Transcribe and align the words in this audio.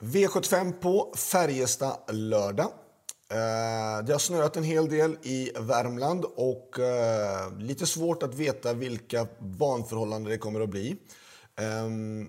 V75 0.00 0.72
på 0.72 1.14
Färjestad 1.16 1.98
lördag. 2.08 2.66
Eh, 3.30 4.04
det 4.04 4.12
har 4.12 4.18
snöat 4.18 4.56
en 4.56 4.64
hel 4.64 4.88
del 4.88 5.16
i 5.22 5.52
Värmland 5.58 6.24
och 6.24 6.78
eh, 6.78 7.58
lite 7.58 7.86
svårt 7.86 8.22
att 8.22 8.34
veta 8.34 8.72
vilka 8.72 9.26
banförhållanden 9.38 10.30
det 10.30 10.38
kommer 10.38 10.60
att 10.60 10.68
bli. 10.68 10.96
Ehm, 11.56 12.28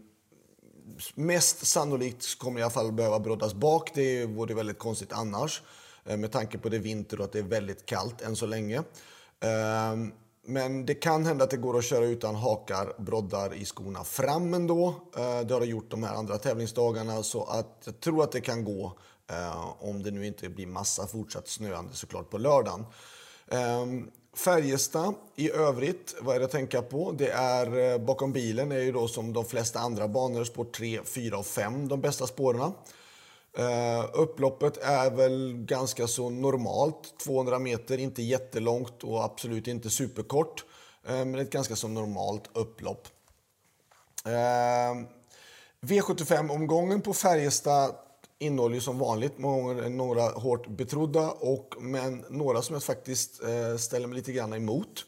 mest 1.15 1.67
sannolikt 1.67 2.39
kommer 2.39 2.59
i 2.59 2.63
alla 2.63 2.71
fall 2.71 2.91
behöva 2.91 3.19
broddas 3.19 3.53
bak. 3.53 3.91
Det 3.93 4.25
vore 4.25 4.53
väldigt 4.53 4.79
konstigt 4.79 5.13
annars 5.13 5.61
eh, 6.05 6.17
med 6.17 6.31
tanke 6.31 6.57
på 6.57 6.69
det 6.69 6.77
är 6.77 6.81
vinter 6.81 7.19
och 7.19 7.25
att 7.25 7.31
det 7.31 7.39
är 7.39 7.43
väldigt 7.43 7.85
kallt 7.85 8.21
än 8.21 8.35
så 8.35 8.45
länge. 8.45 8.83
Ehm, 9.39 10.11
men 10.49 10.85
det 10.85 10.95
kan 10.95 11.25
hända 11.25 11.43
att 11.43 11.49
det 11.49 11.57
går 11.57 11.77
att 11.77 11.85
köra 11.85 12.05
utan 12.05 12.35
hakar, 12.35 12.93
broddar 12.97 13.53
i 13.53 13.65
skorna 13.65 14.03
fram 14.03 14.53
ändå. 14.53 14.87
Eh, 15.17 15.39
det 15.39 15.53
har 15.53 15.59
det 15.59 15.65
gjort 15.65 15.91
de 15.91 16.03
här 16.03 16.15
andra 16.15 16.37
tävlingsdagarna 16.37 17.23
så 17.23 17.43
att 17.43 17.81
jag 17.85 17.99
tror 17.99 18.23
att 18.23 18.31
det 18.31 18.41
kan 18.41 18.63
gå 18.63 18.97
eh, 19.31 19.83
om 19.83 20.03
det 20.03 20.11
nu 20.11 20.25
inte 20.25 20.49
blir 20.49 20.67
massa 20.67 21.07
fortsatt 21.07 21.47
snöande 21.47 21.93
såklart 21.93 22.29
på 22.29 22.37
lördagen. 22.37 22.85
Ehm, 23.47 24.09
Färjestad 24.35 25.13
i 25.35 25.51
övrigt, 25.51 26.15
vad 26.21 26.35
är 26.35 26.39
det 26.39 26.45
att 26.45 26.51
tänka 26.51 26.81
på? 26.81 27.11
Det 27.11 27.29
är 27.29 27.91
eh, 27.91 27.97
bakom 27.97 28.31
bilen 28.31 28.71
är 28.71 28.81
ju 28.81 28.91
då 28.91 29.07
som 29.07 29.33
de 29.33 29.45
flesta 29.45 29.79
andra 29.79 30.07
banor, 30.07 30.43
spår 30.43 30.65
3, 30.65 30.99
4 31.05 31.37
och 31.37 31.45
5 31.45 31.87
de 31.87 32.01
bästa 32.01 32.27
spåren. 32.27 32.71
Uh, 33.59 34.05
upploppet 34.13 34.77
är 34.77 35.11
väl 35.11 35.53
ganska 35.53 36.07
så 36.07 36.29
normalt. 36.29 37.19
200 37.23 37.59
meter, 37.59 37.97
inte 37.97 38.21
jättelångt 38.21 39.03
och 39.03 39.23
absolut 39.23 39.67
inte 39.67 39.89
superkort. 39.89 40.65
Uh, 41.09 41.25
men 41.25 41.35
ett 41.35 41.49
ganska 41.49 41.75
så 41.75 41.87
normalt 41.87 42.49
upplopp. 42.53 43.07
Eh, 44.25 44.31
uh, 44.31 45.05
V75-omgången 45.81 47.01
på 47.01 47.13
Färjestad 47.13 47.95
innehåller 48.39 48.75
ju 48.75 48.81
som 48.81 48.99
vanligt 48.99 49.37
många, 49.37 49.89
några 49.89 50.21
hårt 50.21 50.67
betrodda 50.67 51.31
och, 51.31 51.75
men 51.79 52.25
några 52.29 52.61
som 52.61 52.73
jag 52.73 52.83
faktiskt 52.83 53.35
ställer 53.79 54.07
mig 54.07 54.15
lite 54.15 54.31
grann 54.31 54.53
emot. 54.53 55.05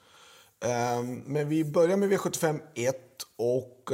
men 1.26 1.50
vi 1.50 1.66
börjar 1.66 1.98
med 1.98 2.12
V75 2.12 2.62
1 2.76 2.95
och 3.38 3.90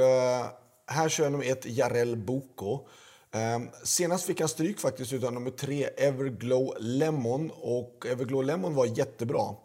här 0.88 1.10
kör 1.10 1.24
jag 1.24 1.32
nummer 1.32 1.52
1 1.52 1.66
Jarell 1.66 2.18
Boko. 2.18 2.88
Ehm, 3.36 3.70
senast 3.84 4.26
fick 4.26 4.40
han 4.40 4.50
stryk 4.50 4.80
faktiskt 4.80 5.14
utan 5.14 5.34
nummer 5.34 5.52
tre, 5.52 5.84
Everglow 5.84 6.74
Lemon. 6.80 7.52
Och 7.56 8.06
Everglow 8.10 8.44
Lemon 8.44 8.76
var 8.76 8.86
jättebra. 8.86 9.56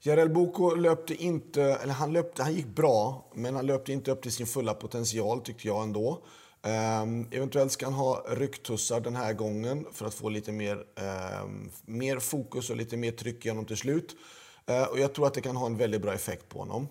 Jarell 0.00 0.28
Boko 0.28 0.74
löpte 0.74 1.14
inte, 1.14 1.62
eller 1.62 1.92
han, 1.92 2.12
löpte, 2.12 2.42
han 2.42 2.54
gick 2.54 2.66
bra, 2.66 3.30
men 3.34 3.54
han 3.56 3.66
löpte 3.66 3.92
inte 3.92 4.10
upp 4.10 4.22
till 4.22 4.32
sin 4.32 4.46
fulla 4.46 4.74
potential 4.74 5.40
tyckte 5.40 5.68
jag 5.68 5.82
ändå. 5.82 6.24
Um, 6.62 7.28
eventuellt 7.30 7.72
ska 7.72 7.86
han 7.86 7.94
ha 7.94 8.24
rycktussar 8.28 9.00
den 9.00 9.16
här 9.16 9.32
gången 9.32 9.86
för 9.92 10.06
att 10.06 10.14
få 10.14 10.28
lite 10.28 10.52
mer, 10.52 10.84
um, 11.42 11.70
mer 11.84 12.18
fokus 12.18 12.70
och 12.70 12.76
lite 12.76 12.96
mer 12.96 13.12
tryck 13.12 13.44
igenom 13.44 13.64
till 13.64 13.76
slut. 13.76 14.16
Uh, 14.70 14.82
och 14.82 14.98
jag 14.98 15.14
tror 15.14 15.26
att 15.26 15.34
det 15.34 15.40
kan 15.40 15.56
ha 15.56 15.66
en 15.66 15.76
väldigt 15.76 16.02
bra 16.02 16.14
effekt 16.14 16.48
på 16.48 16.58
honom. 16.58 16.88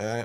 Uh, 0.00 0.24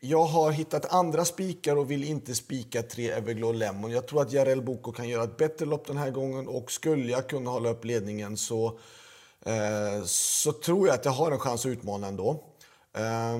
jag 0.00 0.24
har 0.24 0.50
hittat 0.50 0.92
andra 0.92 1.24
spikar 1.24 1.76
och 1.76 1.90
vill 1.90 2.04
inte 2.04 2.34
spika 2.34 2.82
tre 2.82 3.10
Everglow 3.10 3.54
Lemon. 3.54 3.90
Jag 3.90 4.08
tror 4.08 4.22
att 4.22 4.32
Jarell 4.32 4.62
Boko 4.62 4.92
kan 4.92 5.08
göra 5.08 5.24
ett 5.24 5.36
bättre 5.36 5.66
lopp 5.66 5.86
den 5.86 5.96
här 5.96 6.10
gången 6.10 6.48
och 6.48 6.72
skulle 6.72 7.12
jag 7.12 7.28
kunna 7.28 7.50
hålla 7.50 7.68
upp 7.68 7.84
ledningen 7.84 8.36
så, 8.36 8.78
eh, 9.46 10.04
så 10.04 10.52
tror 10.52 10.86
jag 10.86 10.94
att 10.94 11.04
jag 11.04 11.12
har 11.12 11.32
en 11.32 11.38
chans 11.38 11.66
att 11.66 11.70
utmana 11.70 12.06
ändå. 12.06 12.44
Eh, 12.96 13.38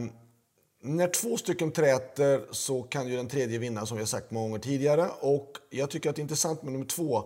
när 0.82 1.08
två 1.08 1.36
stycken 1.36 1.72
träter 1.72 2.46
så 2.50 2.82
kan 2.82 3.08
ju 3.08 3.16
den 3.16 3.28
tredje 3.28 3.58
vinna 3.58 3.86
som 3.86 3.96
vi 3.96 4.02
har 4.02 4.06
sagt 4.06 4.30
många 4.30 4.48
gånger 4.48 4.58
tidigare. 4.58 5.10
Och 5.20 5.52
jag 5.70 5.90
tycker 5.90 6.10
att 6.10 6.16
det 6.16 6.20
är 6.20 6.22
intressant 6.22 6.62
med 6.62 6.72
nummer 6.72 6.86
två, 6.86 7.18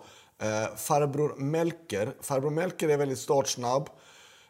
eh, 0.43 0.77
Farbror 0.77 1.35
Melker. 1.37 2.15
Farbror 2.21 2.51
Melker 2.51 2.89
är 2.89 2.97
väldigt 2.97 3.19
startsnabb. 3.19 3.89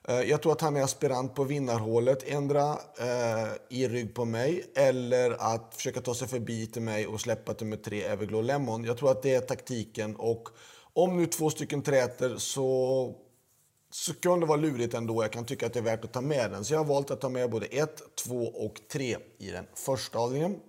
Eh, 0.08 0.20
jag 0.20 0.42
tror 0.42 0.52
att 0.52 0.60
han 0.60 0.76
är 0.76 0.82
aspirant 0.82 1.34
på 1.34 1.44
vinnarhålet, 1.44 2.28
ändra 2.28 2.72
eh, 2.98 3.48
i 3.68 3.88
rygg 3.88 4.14
på 4.14 4.24
mig 4.24 4.64
eller 4.74 5.30
att 5.54 5.74
försöka 5.74 6.00
ta 6.00 6.14
sig 6.14 6.28
förbi 6.28 6.66
till 6.66 6.82
mig 6.82 7.06
och 7.06 7.20
släppa 7.20 7.54
till 7.54 7.66
nummer 7.66 7.82
tre 7.82 8.02
Everglow 8.02 8.44
Lemon. 8.44 8.84
Jag 8.84 8.98
tror 8.98 9.10
att 9.10 9.22
det 9.22 9.34
är 9.34 9.40
taktiken 9.40 10.16
och 10.16 10.48
om 10.92 11.16
nu 11.16 11.26
två 11.26 11.50
stycken 11.50 11.82
träter 11.82 12.36
så, 12.36 13.14
så 13.90 14.14
kan 14.14 14.40
det 14.40 14.46
vara 14.46 14.60
lurigt 14.60 14.94
ändå. 14.94 15.22
Jag 15.22 15.32
kan 15.32 15.44
tycka 15.44 15.66
att 15.66 15.72
det 15.72 15.78
är 15.78 15.84
värt 15.84 16.04
att 16.04 16.12
ta 16.12 16.20
med 16.20 16.50
den. 16.50 16.64
Så 16.64 16.74
jag 16.74 16.78
har 16.78 16.84
valt 16.84 17.10
att 17.10 17.20
ta 17.20 17.28
med 17.28 17.50
både 17.50 17.66
1, 17.66 18.02
2 18.14 18.44
och 18.44 18.80
3 18.92 19.16
i 19.38 19.50
den 19.50 19.66
första 19.74 20.18
avdelningen. 20.18 20.60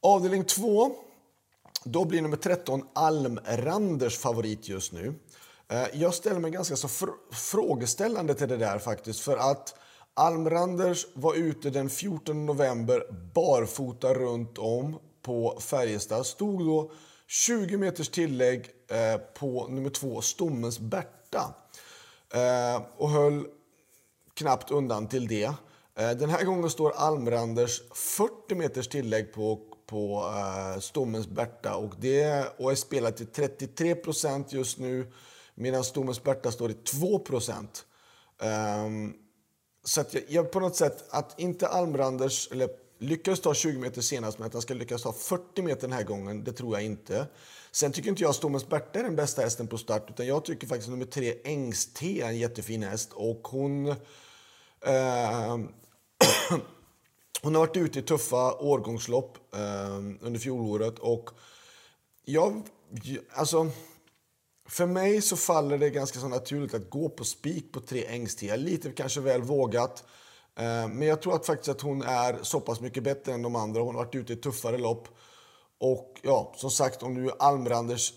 Avdelning 0.00 0.44
2, 0.44 0.90
då 1.84 2.04
blir 2.04 2.22
nummer 2.22 2.36
13 2.36 2.84
Almranders 2.92 4.18
favorit 4.18 4.68
just 4.68 4.92
nu. 4.92 5.14
Eh, 5.68 5.86
jag 5.92 6.14
ställer 6.14 6.40
mig 6.40 6.50
ganska 6.50 6.76
så 6.76 6.88
fr 6.88 7.08
frågeställande 7.32 8.34
till 8.34 8.48
det 8.48 8.56
där 8.56 8.78
faktiskt. 8.78 9.20
För 9.20 9.36
att 9.36 9.74
Almranders 10.14 11.06
var 11.14 11.34
ute 11.34 11.70
den 11.70 11.90
14 11.90 12.46
november 12.46 13.04
barfota 13.34 14.14
runt 14.14 14.58
om 14.58 14.98
på 15.22 15.58
Färjestad. 15.60 16.26
Stod 16.26 16.66
då 16.66 16.90
20 17.26 17.76
meters 17.76 18.08
tillägg 18.08 18.70
eh, 18.88 19.20
på 19.38 19.68
nummer 19.68 19.90
två, 19.90 20.20
Stommens 20.20 20.78
Berta. 20.78 21.54
Eh, 22.34 22.82
och 22.96 23.10
höll 23.10 23.46
knappt 24.34 24.70
undan 24.70 25.08
till 25.08 25.28
det. 25.28 25.54
Eh, 25.94 26.10
den 26.10 26.30
här 26.30 26.44
gången 26.44 26.70
står 26.70 26.92
Almranders 26.92 27.82
40 27.94 28.54
meters 28.54 28.88
tillägg 28.88 29.32
på, 29.32 29.60
på 29.86 30.32
eh, 30.36 30.80
Stommens 30.80 31.28
Berta 31.28 31.76
och, 31.76 31.94
det, 31.98 32.52
och 32.58 32.70
är 32.70 32.74
spelat 32.74 33.16
till 33.16 33.26
33 33.26 33.94
procent 33.94 34.52
just 34.52 34.78
nu. 34.78 35.12
Medan 35.54 35.84
Thomas 35.84 36.22
Berta 36.22 36.52
står 36.52 36.70
i 36.70 36.74
2 36.74 37.18
procent. 37.18 37.86
Um, 38.86 39.14
så 39.84 40.00
att 40.00 40.14
jag, 40.14 40.22
jag, 40.28 40.50
på 40.50 40.60
något 40.60 40.76
sätt, 40.76 41.04
att 41.10 41.40
inte 41.40 41.68
Almranders, 41.68 42.48
eller 42.52 42.68
lyckades 42.98 43.40
ta 43.40 43.54
20 43.54 43.78
meter 43.78 44.00
senast, 44.00 44.38
men 44.38 44.46
att 44.46 44.52
han 44.52 44.62
ska 44.62 44.74
lyckas 44.74 45.02
ta 45.02 45.12
40 45.12 45.62
meter 45.62 45.80
den 45.80 45.92
här 45.92 46.02
gången, 46.02 46.44
det 46.44 46.52
tror 46.52 46.74
jag 46.74 46.84
inte. 46.84 47.26
Sen 47.72 47.92
tycker 47.92 48.08
inte 48.08 48.22
jag 48.22 48.34
Stommens 48.34 48.68
Berta 48.68 48.98
är 48.98 49.02
den 49.02 49.16
bästa 49.16 49.42
hästen 49.42 49.66
på 49.66 49.78
start, 49.78 50.10
utan 50.10 50.26
jag 50.26 50.44
tycker 50.44 50.66
faktiskt 50.66 50.90
nummer 50.90 51.04
tre, 51.04 51.34
Ängst 51.44 52.02
är 52.02 52.24
en 52.24 52.38
jättefin 52.38 52.82
häst. 52.82 53.12
Och 53.12 53.48
hon... 53.48 53.88
Eh, 54.80 55.56
hon 57.42 57.54
har 57.54 57.66
varit 57.66 57.76
ute 57.76 57.98
i 57.98 58.02
tuffa 58.02 58.54
årgångslopp 58.54 59.54
eh, 59.54 59.96
under 60.20 60.38
fjolåret 60.38 60.98
och 60.98 61.30
jag... 62.24 62.62
Alltså... 63.32 63.70
För 64.72 64.86
mig 64.86 65.22
så 65.22 65.36
faller 65.36 65.78
det 65.78 65.90
ganska 65.90 66.20
så 66.20 66.28
naturligt 66.28 66.74
att 66.74 66.90
gå 66.90 67.08
på 67.08 67.24
spik 67.24 67.72
på 67.72 67.80
tre 67.80 68.06
ängstia. 68.06 68.56
Lite 68.56 68.92
kanske 68.92 69.20
väl 69.20 69.42
vågat. 69.42 70.04
Eh, 70.56 70.88
men 70.88 71.02
jag 71.02 71.22
tror 71.22 71.34
att 71.34 71.46
faktiskt 71.46 71.68
att 71.68 71.80
hon 71.80 72.02
är 72.02 72.38
så 72.42 72.60
pass 72.60 72.80
mycket 72.80 73.02
bättre 73.02 73.32
än 73.32 73.42
de 73.42 73.56
andra. 73.56 73.80
Hon 73.80 73.94
har 73.94 74.04
varit 74.04 74.14
ute 74.14 74.32
i 74.32 74.36
tuffare 74.36 74.78
lopp. 74.78 75.08
Och 75.78 76.20
ja, 76.22 76.54
som 76.56 76.70
sagt, 76.70 77.02
om 77.02 77.14
nu 77.14 77.30
Almranders 77.38 78.12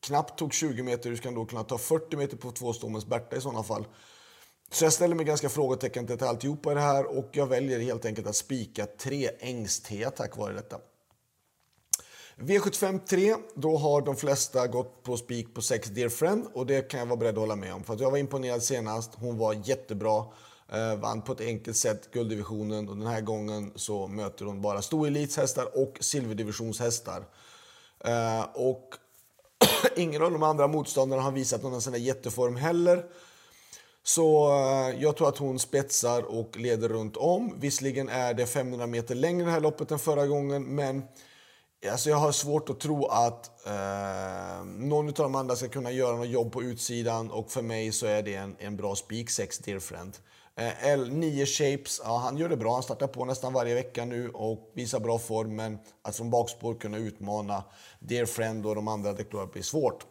knappt 0.00 0.38
tog 0.38 0.54
20 0.54 0.82
meter, 0.82 1.10
hur 1.10 1.16
ska 1.16 1.28
han 1.28 1.34
då 1.34 1.44
kunna 1.44 1.64
ta 1.64 1.78
40 1.78 2.16
meter 2.16 2.36
på 2.36 2.50
två 2.50 2.72
stommens 2.72 3.06
Berta 3.06 3.36
i 3.36 3.40
sådana 3.40 3.62
fall? 3.62 3.86
Så 4.70 4.84
jag 4.84 4.92
ställer 4.92 5.14
mig 5.14 5.24
ganska 5.24 5.48
frågetecken 5.48 6.06
till 6.06 6.22
alltihopa 6.24 6.72
i 6.72 6.74
det 6.74 6.80
här 6.80 7.18
och 7.18 7.30
jag 7.32 7.46
väljer 7.46 7.80
helt 7.80 8.04
enkelt 8.04 8.26
att 8.26 8.36
spika 8.36 8.86
tre 8.86 9.30
ängstea 9.38 10.10
tack 10.10 10.36
vare 10.36 10.54
detta. 10.54 10.76
V75 12.40 13.00
3, 13.06 13.36
då 13.54 13.76
har 13.76 14.00
de 14.00 14.16
flesta 14.16 14.66
gått 14.66 15.02
på 15.02 15.16
spik 15.16 15.54
på 15.54 15.62
6 15.62 15.88
Dear 15.88 16.08
Friend 16.08 16.46
och 16.54 16.66
det 16.66 16.90
kan 16.90 17.00
jag 17.00 17.06
vara 17.06 17.16
beredd 17.16 17.34
att 17.34 17.40
hålla 17.40 17.56
med 17.56 17.74
om. 17.74 17.84
För 17.84 17.96
jag 18.00 18.10
var 18.10 18.18
imponerad 18.18 18.62
senast, 18.62 19.10
hon 19.14 19.38
var 19.38 19.56
jättebra. 19.64 20.24
Eh, 20.72 20.96
vann 20.96 21.22
på 21.22 21.32
ett 21.32 21.40
enkelt 21.40 21.76
sätt 21.76 22.10
gulddivisionen 22.12 22.88
och 22.88 22.96
den 22.96 23.06
här 23.06 23.20
gången 23.20 23.72
så 23.74 24.06
möter 24.06 24.44
hon 24.44 24.62
bara 24.62 24.82
storelitshästar 24.82 25.78
och 25.78 25.98
silverdivisionshästar. 26.00 27.24
Eh, 28.04 28.42
och 28.54 28.94
ingen 29.96 30.22
av 30.22 30.32
de 30.32 30.42
andra 30.42 30.66
motståndarna 30.66 31.22
har 31.22 31.32
visat 31.32 31.62
någon 31.62 31.82
sån 31.82 32.02
jätteform 32.02 32.56
heller. 32.56 33.04
Så 34.02 34.48
eh, 34.48 35.02
jag 35.02 35.16
tror 35.16 35.28
att 35.28 35.38
hon 35.38 35.58
spetsar 35.58 36.22
och 36.22 36.56
leder 36.56 36.88
runt 36.88 37.16
om. 37.16 37.54
Visserligen 37.60 38.08
är 38.08 38.34
det 38.34 38.46
500 38.46 38.86
meter 38.86 39.14
längre 39.14 39.44
det 39.44 39.52
här 39.52 39.60
loppet 39.60 39.90
än 39.90 39.98
förra 39.98 40.26
gången, 40.26 40.62
men 40.62 41.02
Alltså 41.90 42.10
jag 42.10 42.16
har 42.16 42.32
svårt 42.32 42.70
att 42.70 42.80
tro 42.80 43.06
att 43.06 43.66
eh, 43.66 44.64
någon 44.64 45.08
av 45.08 45.14
de 45.14 45.34
andra 45.34 45.56
ska 45.56 45.68
kunna 45.68 45.90
göra 45.90 46.16
något 46.16 46.28
jobb 46.28 46.52
på 46.52 46.62
utsidan 46.62 47.30
och 47.30 47.50
för 47.50 47.62
mig 47.62 47.92
så 47.92 48.06
är 48.06 48.22
det 48.22 48.34
en, 48.34 48.56
en 48.58 48.76
bra 48.76 48.96
spik 48.96 49.30
6 49.30 49.58
Dear 49.58 49.78
Friend. 49.78 50.16
Eh, 50.56 50.96
L9 50.96 51.46
Shapes, 51.46 52.00
ja, 52.04 52.16
han 52.16 52.36
gör 52.36 52.48
det 52.48 52.56
bra. 52.56 52.74
Han 52.74 52.82
startar 52.82 53.06
på 53.06 53.24
nästan 53.24 53.52
varje 53.52 53.74
vecka 53.74 54.04
nu 54.04 54.30
och 54.30 54.70
visar 54.74 55.00
bra 55.00 55.18
form. 55.18 55.56
Men 55.56 55.78
att 56.02 56.16
från 56.16 56.30
bakspår 56.30 56.74
kunna 56.74 56.98
utmana 56.98 57.64
Dear 58.00 58.26
Friend 58.26 58.66
och 58.66 58.74
de 58.74 58.88
andra, 58.88 59.12
det 59.12 59.24
tror 59.24 59.46
blir 59.46 59.62
svårt. 59.62 60.06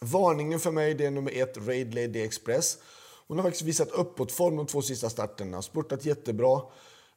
Varningen 0.00 0.60
för 0.60 0.70
mig 0.70 0.94
det 0.94 1.06
är 1.06 1.10
nummer 1.10 1.32
ett, 1.42 1.56
Raid 1.66 1.94
Lady 1.94 2.22
Express. 2.22 2.78
Hon 3.28 3.38
har 3.38 3.44
faktiskt 3.44 3.64
visat 3.64 3.90
uppåtform 3.90 4.56
de 4.56 4.66
två 4.66 4.82
sista 4.82 5.10
starterna. 5.10 5.62
Spurtat 5.62 6.04
jättebra. 6.04 6.60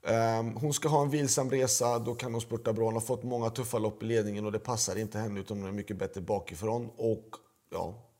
Ehm, 0.05 0.55
hon 0.55 0.73
ska 0.73 0.87
ha 0.87 1.01
en 1.01 1.09
vilsam 1.09 1.51
resa, 1.51 1.99
då 1.99 2.15
kan 2.15 2.31
hon 2.31 2.41
spurta 2.41 2.73
bra. 2.73 2.85
Hon 2.85 2.93
har 2.93 3.01
fått 3.01 3.23
många 3.23 3.49
tuffa 3.49 3.79
lopp 3.79 4.03
i 4.03 4.05
ledningen 4.05 4.45
och 4.45 4.51
det 4.51 4.59
passar 4.59 4.95
inte 4.95 5.19
henne 5.19 5.39
utan 5.39 5.57
hon 5.57 5.67
är 5.67 5.71
mycket 5.71 5.97
bättre 5.97 6.21
bakifrån. 6.21 6.89
Och 6.97 7.29
ja, 7.71 8.11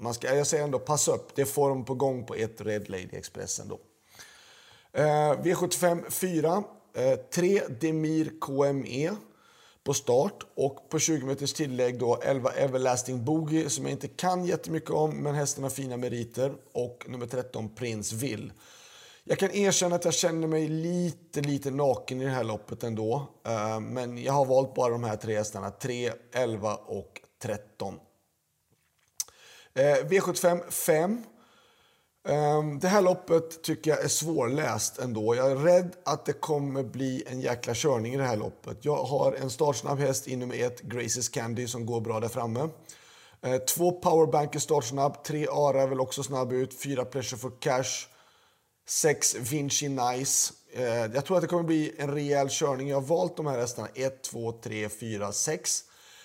man 0.00 0.14
ska, 0.14 0.34
jag 0.34 0.46
säger 0.46 0.64
ändå 0.64 0.78
pass 0.78 1.08
upp, 1.08 1.34
det 1.34 1.42
är 1.42 1.46
form 1.46 1.84
på 1.84 1.94
gång 1.94 2.24
på 2.24 2.34
ett 2.34 2.60
Red 2.60 2.90
Lady 2.90 3.08
Expressen 3.12 3.68
då. 3.68 3.80
Ehm, 4.92 5.06
eh, 5.06 5.42
V75 5.42 6.10
4, 6.10 6.56
uh, 6.56 6.64
3 7.34 7.62
Demir 7.80 8.32
KME 8.40 9.16
på 9.84 9.94
start 9.94 10.46
och 10.54 10.88
på 10.90 10.98
20 10.98 11.26
meters 11.26 11.52
tillägg 11.52 11.98
då 11.98 12.16
11 12.22 12.50
Everlasting 12.50 13.24
Boogie 13.24 13.70
som 13.70 13.84
jag 13.84 13.92
inte 13.92 14.08
kan 14.08 14.44
jättemycket 14.44 14.90
om 14.90 15.10
men 15.10 15.34
hästen 15.34 15.62
har 15.62 15.70
fina 15.70 15.96
meriter 15.96 16.54
och 16.72 17.04
nummer 17.08 17.26
13 17.26 17.74
Prince 17.74 18.16
Will. 18.16 18.52
Jag 19.30 19.38
kan 19.38 19.50
erkänna 19.50 19.96
att 19.96 20.04
jag 20.04 20.14
känner 20.14 20.48
mig 20.48 20.68
lite, 20.68 21.40
lite 21.40 21.70
naken 21.70 22.20
i 22.20 22.24
det 22.24 22.30
här 22.30 22.44
loppet 22.44 22.84
ändå. 22.84 23.26
Eh, 23.46 23.80
men 23.80 24.18
jag 24.18 24.32
har 24.32 24.44
valt 24.44 24.74
bara 24.74 24.92
de 24.92 25.04
här 25.04 25.16
tre 25.16 25.36
hästarna, 25.36 25.70
3, 25.70 26.12
11 26.32 26.74
och 26.74 27.20
13. 27.42 27.94
V75 29.74 30.70
5. 30.70 31.24
Det 32.80 32.88
här 32.88 33.02
loppet 33.02 33.62
tycker 33.62 33.90
jag 33.90 34.04
är 34.04 34.08
svårläst 34.08 34.98
ändå. 34.98 35.34
Jag 35.34 35.50
är 35.50 35.56
rädd 35.56 35.96
att 36.04 36.26
det 36.26 36.32
kommer 36.32 36.82
bli 36.82 37.24
en 37.26 37.40
jäkla 37.40 37.72
körning 37.76 38.14
i 38.14 38.16
det 38.16 38.24
här 38.24 38.36
loppet. 38.36 38.84
Jag 38.84 38.96
har 38.96 39.32
en 39.32 39.50
startsnabb 39.50 39.98
häst 39.98 40.28
i 40.28 40.36
nummer 40.36 40.62
ett, 40.62 40.80
Graces 40.80 41.28
Candy, 41.28 41.66
som 41.66 41.86
går 41.86 42.00
bra 42.00 42.20
där 42.20 42.28
framme. 42.28 42.68
Eh, 43.42 43.56
två 43.56 43.92
powerbanker 43.92 44.58
startsnabb, 44.58 45.24
tre 45.24 45.46
Ara 45.50 45.82
är 45.82 45.86
väl 45.86 46.00
också 46.00 46.22
snabb 46.22 46.52
ut, 46.52 46.82
fyra 46.82 47.04
Pleasure 47.04 47.38
for 47.38 47.52
Cash, 47.60 48.08
6 48.88 49.34
Vinci 49.34 49.88
Nice. 49.88 50.52
Eh, 50.72 50.84
jag 50.86 51.24
tror 51.24 51.36
att 51.36 51.42
det 51.42 51.48
kommer 51.48 51.62
bli 51.62 51.94
en 51.98 52.14
rejäl 52.14 52.48
körning. 52.50 52.88
Jag 52.88 52.96
har 52.96 53.06
valt 53.08 53.36
de 53.36 53.46
här 53.46 53.58
hästarna 53.58 53.88
1, 53.94 54.22
2, 54.22 54.52
3, 54.52 54.88
4, 54.88 55.32
6. 55.32 55.84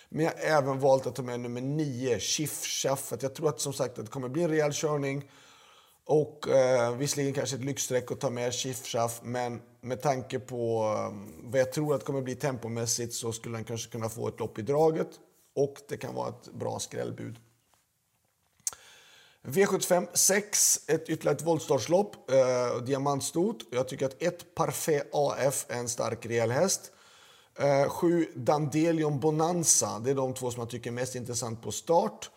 Men 0.09 0.25
jag 0.25 0.31
har 0.31 0.39
även 0.39 0.79
valt 0.79 1.07
att 1.07 1.15
ta 1.15 1.21
med 1.21 1.39
nummer 1.39 1.61
9, 1.61 2.19
Chiff 2.19 2.63
Chaff. 2.63 3.13
Jag 3.21 3.35
tror 3.35 3.49
att 3.49 3.61
som 3.61 3.73
sagt 3.73 3.99
att 3.99 4.05
det 4.05 4.11
kommer 4.11 4.29
bli 4.29 4.43
en 4.43 4.49
rejäl 4.49 4.73
körning. 4.73 5.29
Och 6.05 6.47
eh, 6.47 6.95
visserligen 6.95 7.33
kanske 7.33 7.55
ett 7.55 7.65
lyxstreck 7.65 8.11
att 8.11 8.19
ta 8.19 8.29
med 8.29 8.53
Schiffschaff, 8.53 9.19
men 9.23 9.61
med 9.81 10.01
tanke 10.01 10.39
på 10.39 10.93
eh, 10.97 11.49
vad 11.51 11.59
jag 11.59 11.71
tror 11.71 11.93
att 11.93 11.99
det 12.01 12.05
kommer 12.05 12.21
bli 12.21 12.35
tempomässigt 12.35 13.13
så 13.13 13.31
skulle 13.31 13.57
han 13.57 13.63
kanske 13.63 13.91
kunna 13.91 14.09
få 14.09 14.27
ett 14.27 14.39
lopp 14.39 14.59
i 14.59 14.61
draget. 14.61 15.09
Och 15.55 15.75
det 15.87 15.97
kan 15.97 16.15
vara 16.15 16.29
ett 16.29 16.53
bra 16.53 16.79
skrällbud. 16.79 17.39
V75 19.47 20.07
6, 20.13 20.79
ett 20.87 21.09
ytterligare 21.09 21.35
ett 21.35 21.45
voltstartslopp, 21.45 22.31
eh, 22.31 22.83
diamantstort. 22.83 23.57
Jag 23.71 23.87
tycker 23.87 24.05
att 24.05 24.23
ett 24.23 24.55
Parfait 24.55 25.03
AF 25.13 25.65
är 25.69 25.79
en 25.79 25.89
stark 25.89 26.25
rejäl 26.25 26.51
häst. 26.51 26.91
Eh, 27.59 27.89
sju 27.89 28.27
Dandelion 28.35 29.19
Bonanza, 29.19 29.99
det 29.99 30.11
är 30.11 30.15
de 30.15 30.33
två 30.33 30.51
som 30.51 30.59
jag 30.59 30.69
tycker 30.69 30.89
är 30.89 30.93
mest 30.93 31.15
intressant 31.15 31.61
på 31.61 31.71
start. 31.71 32.29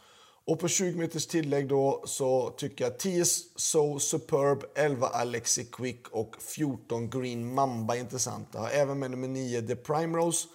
Och 0.47 0.61
på 0.61 0.69
20 0.69 0.99
meters 0.99 1.26
tillägg 1.26 1.69
då 1.69 2.03
så 2.06 2.50
tycker 2.50 2.85
jag 2.85 2.99
10 2.99 3.25
So 3.56 3.99
Superb, 3.99 4.64
11 4.75 5.06
Alexi 5.06 5.64
Quick 5.64 6.09
och 6.09 6.37
14 6.43 7.11
Green 7.11 7.55
Mamba 7.55 7.97
är 7.97 8.00
intressanta. 8.00 8.70
Även 8.70 8.99
med 8.99 9.11
nummer 9.11 9.29
9 9.29 9.62
The 9.62 9.76
Primrose. 9.76 10.49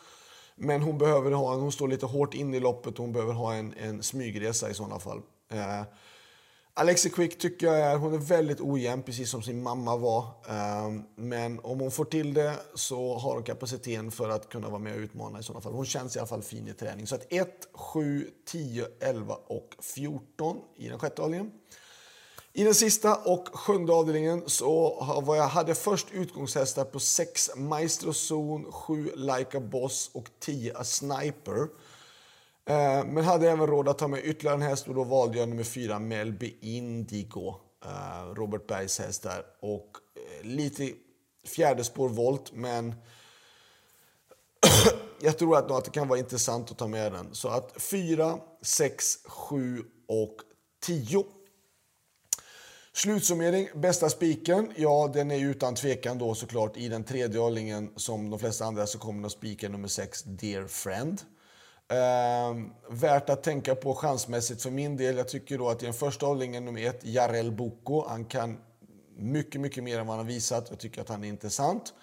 Men 0.55 0.81
hon 0.81 0.97
behöver 0.97 1.31
ha, 1.31 1.55
hon 1.55 1.71
står 1.71 1.87
lite 1.87 2.05
hårt 2.05 2.33
in 2.33 2.53
i 2.53 2.59
loppet 2.59 2.93
och 2.93 3.05
hon 3.05 3.13
behöver 3.13 3.33
ha 3.33 3.53
en, 3.53 3.73
en 3.73 4.03
smygresa 4.03 4.69
i 4.69 4.73
sådana 4.73 4.99
fall. 4.99 5.21
Eh, 5.51 5.81
Alexi 6.73 7.09
Quick 7.09 7.37
tycker 7.37 7.67
jag 7.67 7.79
är, 7.79 7.97
hon 7.97 8.13
är 8.13 8.17
väldigt 8.17 8.61
ojämn, 8.61 9.03
precis 9.03 9.29
som 9.29 9.41
sin 9.41 9.63
mamma 9.63 9.97
var. 9.97 10.25
Ehm, 10.49 11.03
men 11.15 11.59
om 11.59 11.79
hon 11.79 11.91
får 11.91 12.05
till 12.05 12.33
det 12.33 12.55
så 12.75 13.17
har 13.17 13.33
hon 13.33 13.43
kapaciteten 13.43 14.11
för 14.11 14.29
att 14.29 14.49
kunna 14.49 14.69
vara 14.69 14.79
med 14.79 14.93
och 14.93 14.99
utmana 14.99 15.39
i 15.39 15.43
sådana 15.43 15.61
fall. 15.61 15.73
Hon 15.73 15.85
känns 15.85 16.15
i 16.15 16.19
alla 16.19 16.27
fall 16.27 16.41
fin 16.41 16.67
i 16.67 16.73
träning. 16.73 17.07
Så 17.07 17.15
att 17.15 17.33
1, 17.33 17.47
7, 17.73 18.29
10, 18.45 18.87
11 18.99 19.35
och 19.47 19.75
14 19.95 20.57
i 20.75 20.87
den 20.87 20.99
sjätte 20.99 21.21
avdelningen. 21.21 21.53
I 22.53 22.63
den 22.63 22.75
sista 22.75 23.15
och 23.15 23.47
sjunde 23.53 23.93
avdelningen 23.93 24.43
så 24.47 24.97
var 25.25 25.35
jag 25.35 25.47
hade 25.47 25.75
först 25.75 26.07
utgångshästar 26.11 26.85
på 26.85 26.99
6 26.99 27.51
Maestro 27.55 28.11
Zone, 28.11 28.71
7 28.71 29.11
Like 29.15 29.57
a 29.57 29.61
Boss 29.61 30.11
och 30.13 30.29
10 30.39 30.77
A 30.77 30.83
Sniper. 30.83 31.67
Eh, 32.65 33.05
men 33.05 33.23
hade 33.23 33.51
även 33.51 33.67
råd 33.67 33.89
att 33.89 33.97
ta 33.97 34.07
med 34.07 34.25
ytterligare 34.25 34.55
en 34.55 34.61
häst 34.61 34.87
och 34.87 34.95
då 34.95 35.03
valde 35.03 35.37
jag 35.37 35.49
nummer 35.49 35.63
fyra 35.63 35.99
Melby 35.99 36.57
Indigo. 36.61 37.55
Eh, 37.85 38.33
Robert 38.35 38.67
Bergs 38.67 38.99
häst 38.99 39.23
där. 39.23 39.45
Och 39.59 39.97
eh, 40.15 40.45
lite 40.47 40.91
fjärde 41.45 41.83
spår 41.83 42.09
volt, 42.09 42.51
men 42.53 42.95
jag 45.21 45.37
tror 45.37 45.57
att, 45.57 45.71
att 45.71 45.85
det 45.85 45.91
kan 45.91 46.07
vara 46.07 46.19
intressant 46.19 46.71
att 46.71 46.77
ta 46.77 46.87
med 46.87 47.11
den. 47.11 47.35
Så 47.35 47.47
att 47.47 47.81
4, 47.81 48.39
6, 48.61 49.17
7 49.25 49.83
och 50.07 50.35
10. 50.83 51.25
Slutsummering, 52.93 53.69
bästa 53.75 54.09
spiken, 54.09 54.71
ja 54.75 55.11
den 55.13 55.31
är 55.31 55.39
utan 55.39 55.75
tvekan 55.75 56.17
då 56.17 56.35
såklart 56.35 56.77
i 56.77 56.87
den 56.87 57.03
tredje 57.03 57.39
hållningen 57.39 57.91
som 57.95 58.29
de 58.29 58.39
flesta 58.39 58.65
andra 58.65 58.87
så 58.87 58.99
kommer 58.99 59.25
att 59.25 59.31
spika 59.31 59.69
nummer 59.69 59.87
6, 59.87 60.23
Dear 60.23 60.67
Friend. 60.67 61.21
Eh, 61.91 62.55
värt 62.89 63.29
att 63.29 63.43
tänka 63.43 63.75
på 63.75 63.95
chansmässigt 63.95 64.61
för 64.61 64.71
min 64.71 64.97
del. 64.97 65.17
Jag 65.17 65.27
tycker 65.27 65.57
då 65.57 65.69
att 65.69 65.83
i 65.83 65.85
den 65.85 65.93
första 65.93 66.25
hållningen, 66.25 66.65
nummer 66.65 66.85
ett, 66.85 67.05
Jarel 67.05 67.51
Boko. 67.51 68.05
Han 68.07 68.25
kan 68.25 68.57
mycket, 69.17 69.61
mycket 69.61 69.83
mer 69.83 69.99
än 69.99 70.07
vad 70.07 70.17
han 70.17 70.25
har 70.25 70.31
visat. 70.33 70.67
Jag 70.69 70.79
tycker 70.79 71.01
att 71.01 71.09
han 71.09 71.23
är 71.23 71.27
intressant. 71.27 71.93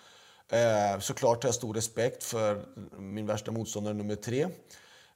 Eh, 0.49 1.01
såklart 1.01 1.43
har 1.43 1.49
jag 1.49 1.55
stor 1.55 1.75
respekt 1.75 2.25
för 2.25 2.65
min 2.99 3.27
värsta 3.27 3.51
motståndare 3.51 3.95
nummer 3.95 4.15
tre. 4.15 4.49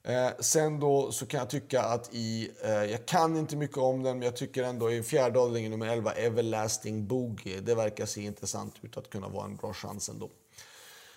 Eh, 0.03 0.29
sen 0.39 0.79
då 0.79 1.11
så 1.11 1.25
kan 1.25 1.39
jag 1.39 1.49
tycka 1.49 1.81
att 1.81 2.09
i, 2.13 2.51
eh, 2.63 2.71
jag 2.71 3.05
kan 3.05 3.37
inte 3.37 3.55
mycket 3.55 3.77
om 3.77 4.03
den, 4.03 4.19
men 4.19 4.25
jag 4.25 4.35
tycker 4.35 4.63
ändå 4.63 4.91
i 4.91 5.03
fjärde 5.03 5.39
hållningen 5.39 5.71
nummer 5.71 5.87
11, 5.87 6.11
Everlasting 6.11 7.07
Boogie, 7.07 7.59
det 7.61 7.75
verkar 7.75 8.05
se 8.05 8.21
intressant 8.21 8.75
ut 8.81 8.97
att 8.97 9.09
kunna 9.09 9.27
vara 9.27 9.45
en 9.45 9.55
bra 9.55 9.73
chans 9.73 10.09
ändå. 10.09 10.29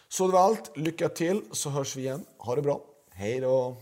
Så 0.09 0.27
det 0.27 0.33
var 0.33 0.41
allt. 0.41 0.77
Lycka 0.77 1.09
till 1.09 1.43
så 1.53 1.71
hörs 1.71 1.97
vi 1.97 2.03
igen. 2.03 2.25
Ha 2.39 2.55
det 2.55 2.63
bra. 2.63 2.81
Hej 3.19 3.41
då! 3.41 3.77